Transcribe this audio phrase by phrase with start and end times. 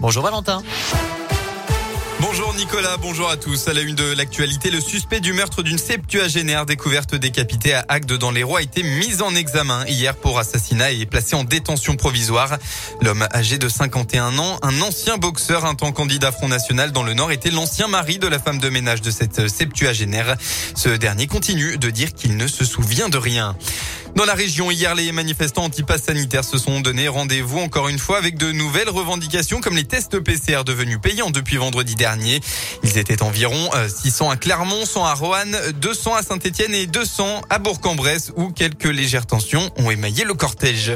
[0.00, 0.60] Bonjour Valentin.
[2.18, 3.68] Bonjour Nicolas, bonjour à tous.
[3.68, 8.14] À la une de l'actualité, le suspect du meurtre d'une septuagénaire découverte décapitée à Agde
[8.14, 11.94] dans les Rois a été mis en examen hier pour assassinat et placé en détention
[11.94, 12.58] provisoire.
[13.02, 17.14] L'homme âgé de 51 ans, un ancien boxeur, un temps candidat Front National dans le
[17.14, 20.36] Nord, était l'ancien mari de la femme de ménage de cette septuagénaire.
[20.74, 23.56] Ce dernier continue de dire qu'il ne se souvient de rien.
[24.16, 28.16] Dans la région, hier, les manifestants anti-pass sanitaires se sont donné rendez-vous encore une fois
[28.16, 32.40] avec de nouvelles revendications comme les tests PCR devenus payants depuis vendredi dernier.
[32.82, 37.42] Ils étaient environ 600 euh, à Clermont, 100 à Roanne, 200 à Saint-Etienne et 200
[37.50, 40.94] à Bourg-en-Bresse où quelques légères tensions ont émaillé le cortège.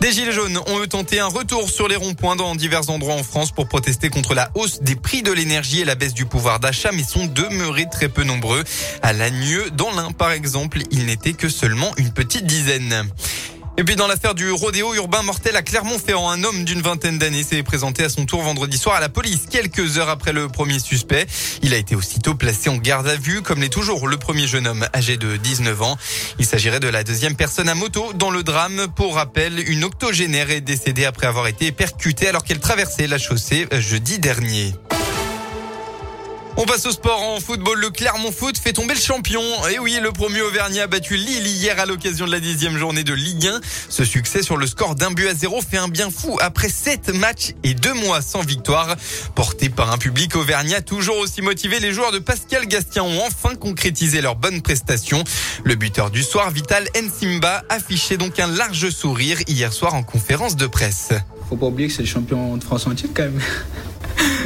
[0.00, 3.22] Des Gilets jaunes ont eux tenté un retour sur les ronds-points dans divers endroits en
[3.22, 6.60] France pour protester contre la hausse des prix de l'énergie et la baisse du pouvoir
[6.60, 8.62] d'achat, mais sont demeurés très peu nombreux.
[9.00, 13.08] À Lagneux, dans l'Ain par exemple, il n'était que seulement une petite dizaine.
[13.78, 17.42] Et puis dans l'affaire du rodéo urbain mortel à Clermont-Ferrand, un homme d'une vingtaine d'années
[17.42, 20.78] s'est présenté à son tour vendredi soir à la police quelques heures après le premier
[20.78, 21.26] suspect.
[21.62, 24.66] Il a été aussitôt placé en garde à vue, comme l'est toujours le premier jeune
[24.66, 25.98] homme âgé de 19 ans.
[26.38, 28.86] Il s'agirait de la deuxième personne à moto dans le drame.
[28.96, 33.68] Pour rappel, une octogénaire est décédée après avoir été percutée alors qu'elle traversait la chaussée
[33.72, 34.72] jeudi dernier.
[36.58, 37.78] On passe au sport en football.
[37.78, 39.42] Le Clermont Foot fait tomber le champion.
[39.68, 43.04] Et oui, le premier Auvergnat a battu Lille hier à l'occasion de la dixième journée
[43.04, 43.60] de Ligue 1.
[43.90, 47.10] Ce succès sur le score d'un but à zéro fait un bien fou après sept
[47.10, 48.96] matchs et deux mois sans victoire.
[49.34, 53.54] Porté par un public Auvergnat toujours aussi motivé, les joueurs de Pascal Gastien ont enfin
[53.54, 55.22] concrétisé leur bonne prestation.
[55.62, 60.56] Le buteur du soir, Vital Nsimba, affichait donc un large sourire hier soir en conférence
[60.56, 61.10] de presse.
[61.50, 63.42] Faut pas oublier que c'est le champion de France entier quand même.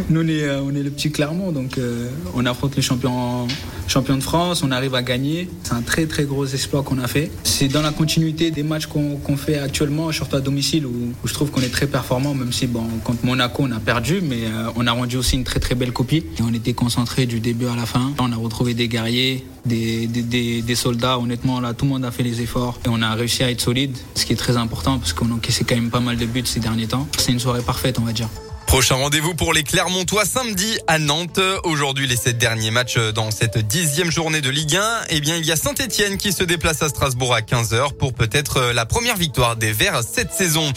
[0.08, 3.46] Nous, on est, euh, on est le petit Clermont, donc euh, on affronte les champions,
[3.46, 5.48] de France, on arrive à gagner.
[5.62, 7.30] C'est un très très gros exploit qu'on a fait.
[7.44, 11.50] C'est dans la continuité des matchs qu'on fait actuellement, surtout à domicile, où, je trouve
[11.50, 12.68] qu'on est très performant, même si
[13.04, 15.92] contre Monaco on a perdu, mais euh, on a rendu aussi une très très belle
[15.92, 16.24] copie.
[16.38, 18.12] Et on était concentré du début à la fin.
[18.18, 21.18] On a retrouvé des guerriers, des, soldats.
[21.18, 23.60] Honnêtement, là, tout le monde a fait les efforts et on a réussi à être
[23.60, 26.26] solide, ce qui est très important parce qu'on a encaissé quand même pas mal de
[26.26, 27.06] buts ces derniers temps.
[27.18, 28.28] C'est une soirée parfaite, on va dire.
[28.70, 31.40] Prochain rendez-vous pour les Clermontois samedi à Nantes.
[31.64, 35.06] Aujourd'hui, les sept derniers matchs dans cette dixième journée de Ligue 1.
[35.08, 38.70] Eh bien, il y a Saint-Etienne qui se déplace à Strasbourg à 15h pour peut-être
[38.72, 40.72] la première victoire des Verts cette saison.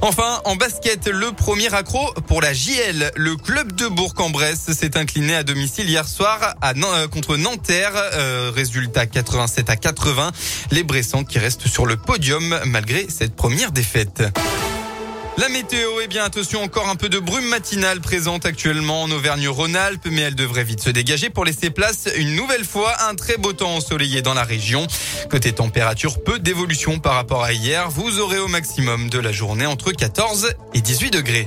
[0.00, 3.12] Enfin, en basket, le premier accro pour la JL.
[3.14, 7.92] Le club de Bourg-en-Bresse s'est incliné à domicile hier soir euh, contre Nanterre.
[7.94, 10.32] Euh, résultat 87 à 80.
[10.72, 14.24] Les Bressans qui restent sur le podium malgré cette première défaite.
[15.38, 20.08] La météo, eh bien attention, encore un peu de brume matinale présente actuellement en Auvergne-Rhône-Alpes,
[20.10, 23.52] mais elle devrait vite se dégager pour laisser place une nouvelle fois un très beau
[23.52, 24.86] temps ensoleillé dans la région.
[25.30, 27.90] Côté température, peu d'évolution par rapport à hier.
[27.90, 31.46] Vous aurez au maximum de la journée entre 14 et 18 degrés.